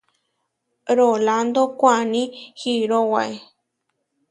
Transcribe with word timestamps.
Rolando 0.97 1.61
koʼáni 1.79 2.23
hirówae. 2.59 3.27